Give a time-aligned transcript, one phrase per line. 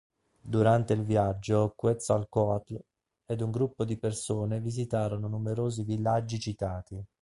[0.41, 2.75] Durante il viaggio Quetzalcoatl
[3.23, 7.05] ed un gruppo di persone visitarono numerosi villaggi citati.